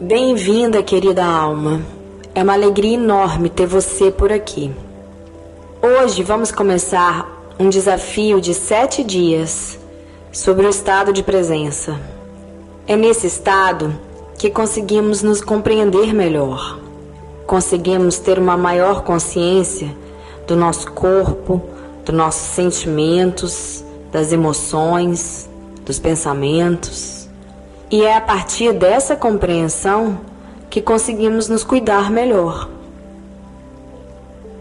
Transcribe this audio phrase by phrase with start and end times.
[0.00, 1.80] Bem-vinda, querida alma.
[2.34, 4.70] É uma alegria enorme ter você por aqui.
[5.80, 9.78] Hoje vamos começar um desafio de sete dias
[10.32, 11.98] sobre o estado de presença.
[12.86, 13.94] É nesse estado
[14.36, 16.78] que conseguimos nos compreender melhor,
[17.46, 19.94] conseguimos ter uma maior consciência
[20.46, 21.62] do nosso corpo,
[22.04, 25.48] dos nossos sentimentos, das emoções,
[25.84, 27.23] dos pensamentos.
[27.94, 30.18] E é a partir dessa compreensão
[30.68, 32.68] que conseguimos nos cuidar melhor.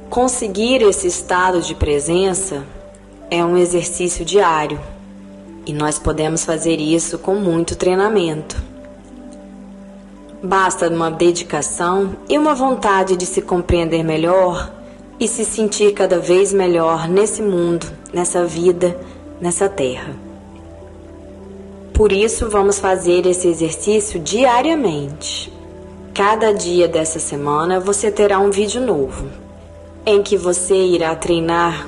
[0.08, 2.64] Conseguir esse estado de presença
[3.32, 4.80] é um exercício diário
[5.66, 8.56] e nós podemos fazer isso com muito treinamento.
[10.44, 14.72] Basta uma dedicação e uma vontade de se compreender melhor
[15.20, 18.96] e se sentir cada vez melhor nesse mundo, nessa vida,
[19.42, 20.33] nessa terra.
[21.94, 25.54] Por isso, vamos fazer esse exercício diariamente.
[26.12, 29.30] Cada dia dessa semana você terá um vídeo novo,
[30.04, 31.88] em que você irá treinar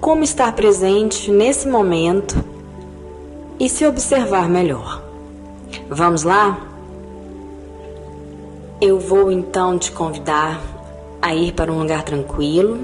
[0.00, 2.42] como estar presente nesse momento
[3.60, 5.02] e se observar melhor.
[5.90, 6.58] Vamos lá?
[8.80, 10.60] Eu vou então te convidar
[11.20, 12.78] a ir para um lugar tranquilo,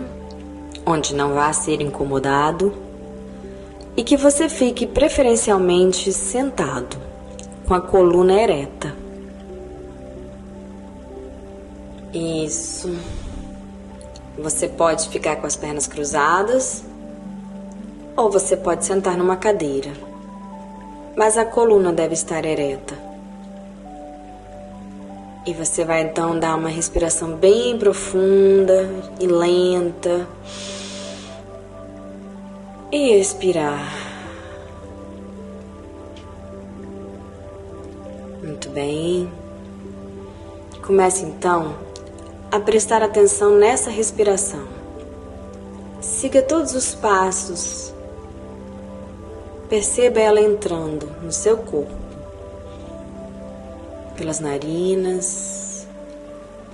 [0.84, 2.72] onde não vá ser incomodado,
[3.96, 6.96] e que você fique preferencialmente sentado,
[7.66, 8.94] com a coluna ereta.
[12.12, 12.91] Isso.
[14.38, 16.82] Você pode ficar com as pernas cruzadas
[18.16, 19.92] ou você pode sentar numa cadeira,
[21.16, 23.10] mas a coluna deve estar ereta.
[25.47, 30.28] E você vai então dar uma respiração bem profunda e lenta.
[32.93, 33.89] E expirar.
[38.43, 39.31] Muito bem.
[40.84, 41.77] Comece então
[42.51, 44.67] a prestar atenção nessa respiração.
[46.01, 47.95] Siga todos os passos.
[49.69, 51.95] Perceba ela entrando no seu corpo
[54.17, 55.87] pelas narinas,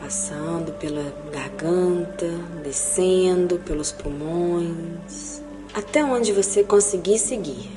[0.01, 2.27] passando pela garganta,
[2.65, 5.43] descendo pelos pulmões,
[5.77, 7.71] até onde você conseguir seguir.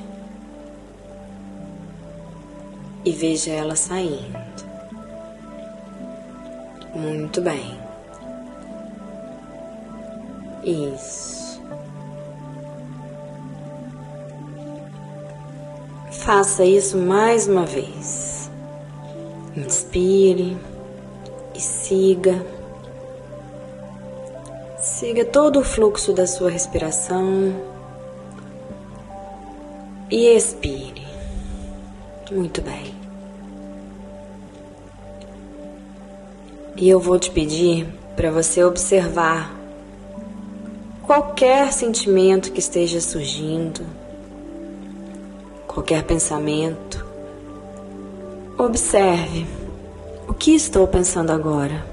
[3.04, 4.40] E veja ela saindo.
[6.96, 7.78] Muito bem.
[10.64, 11.62] Isso.
[16.12, 18.50] Faça isso mais uma vez.
[19.58, 20.58] Inspire
[21.54, 22.46] e siga.
[24.80, 27.69] Siga todo o fluxo da sua respiração
[30.10, 31.08] e expire.
[32.32, 32.94] Muito bem.
[36.76, 39.54] E eu vou te pedir para você observar
[41.02, 43.86] qualquer sentimento que esteja surgindo,
[45.68, 47.10] qualquer pensamento
[48.60, 49.48] Observe
[50.28, 51.86] o que estou pensando agora.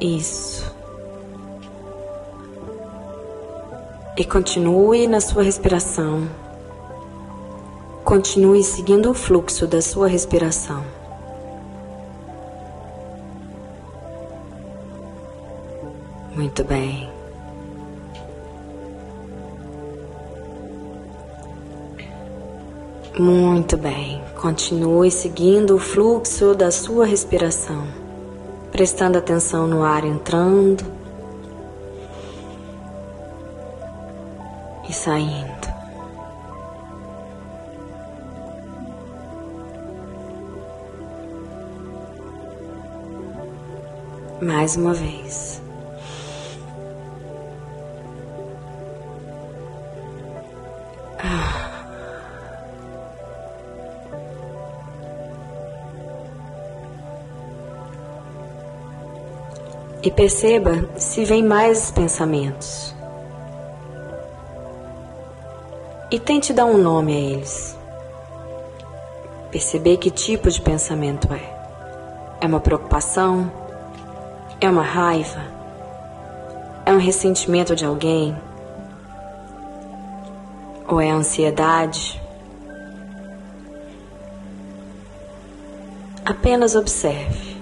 [0.00, 0.73] Isso.
[4.16, 6.28] E continue na sua respiração.
[8.04, 10.84] Continue seguindo o fluxo da sua respiração.
[16.32, 17.10] Muito bem.
[23.18, 24.22] Muito bem.
[24.40, 27.84] Continue seguindo o fluxo da sua respiração,
[28.70, 31.03] prestando atenção no ar entrando
[34.88, 35.74] e saindo.
[44.40, 45.64] Mais uma vez.
[60.04, 62.93] e perceba se vem mais pensamentos.
[66.14, 67.76] E tente dar um nome a eles.
[69.50, 71.42] Perceber que tipo de pensamento é.
[72.40, 73.50] É uma preocupação?
[74.60, 75.40] É uma raiva?
[76.86, 78.40] É um ressentimento de alguém?
[80.86, 82.22] Ou é ansiedade?
[86.24, 87.53] Apenas observe.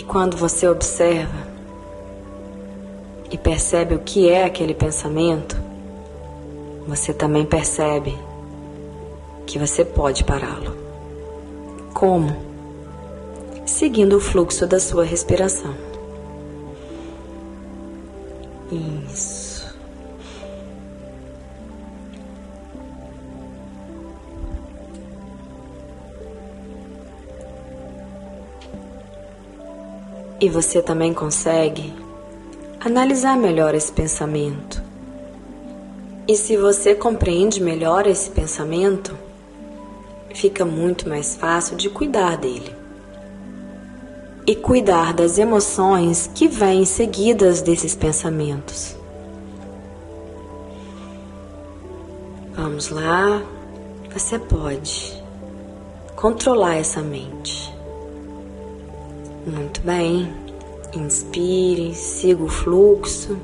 [0.00, 1.46] E quando você observa
[3.30, 5.62] e percebe o que é aquele pensamento,
[6.88, 8.18] você também percebe
[9.46, 10.74] que você pode pará-lo.
[11.92, 12.34] Como?
[13.66, 15.74] Seguindo o fluxo da sua respiração.
[19.06, 19.39] Isso.
[30.40, 31.92] E você também consegue
[32.80, 34.82] analisar melhor esse pensamento.
[36.26, 39.14] E se você compreende melhor esse pensamento,
[40.34, 42.74] fica muito mais fácil de cuidar dele.
[44.46, 48.96] E cuidar das emoções que vêm seguidas desses pensamentos.
[52.54, 53.42] Vamos lá,
[54.10, 55.22] você pode
[56.16, 57.79] controlar essa mente.
[59.46, 60.32] Muito bem.
[60.94, 63.38] Inspire, siga o fluxo.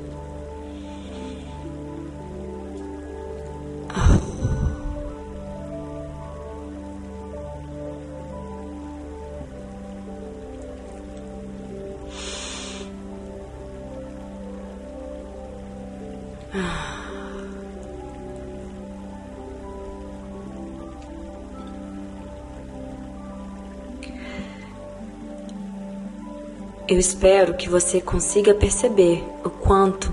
[26.89, 30.09] Eu espero que você consiga perceber o quanto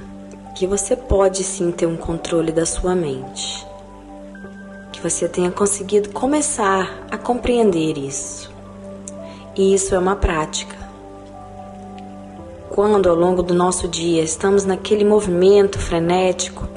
[0.56, 3.65] que você pode sim ter um controle da sua mente.
[4.91, 8.53] Que você tenha conseguido começar a compreender isso.
[9.55, 10.75] E isso é uma prática.
[12.71, 16.69] Quando ao longo do nosso dia estamos naquele movimento frenético,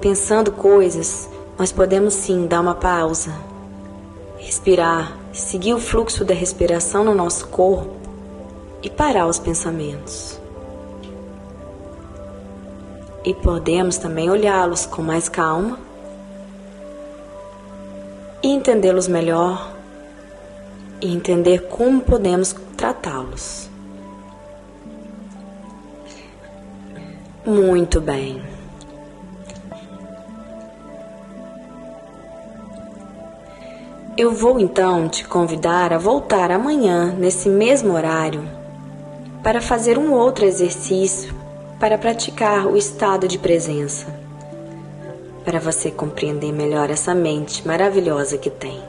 [0.00, 3.32] pensando coisas, nós podemos sim dar uma pausa,
[4.38, 8.05] respirar, seguir o fluxo da respiração no nosso corpo
[8.86, 10.40] e parar os pensamentos.
[13.24, 15.76] E podemos também olhá-los com mais calma
[18.40, 19.72] e entendê-los melhor
[21.00, 23.68] e entender como podemos tratá-los.
[27.44, 28.40] Muito bem.
[34.16, 38.55] Eu vou então te convidar a voltar amanhã, nesse mesmo horário,
[39.46, 41.32] para fazer um outro exercício
[41.78, 44.04] para praticar o estado de presença,
[45.44, 48.82] para você compreender melhor essa mente maravilhosa que tem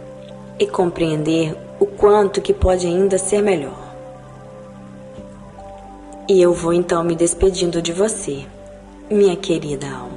[0.58, 3.96] e compreender o quanto que pode ainda ser melhor.
[6.28, 8.44] E eu vou então me despedindo de você,
[9.12, 10.17] minha querida alma.